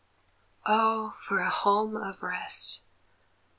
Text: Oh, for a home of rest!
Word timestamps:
Oh, 0.65 1.11
for 1.19 1.37
a 1.37 1.47
home 1.47 1.95
of 1.95 2.23
rest! 2.23 2.81